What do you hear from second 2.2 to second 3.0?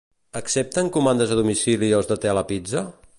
Telepizza?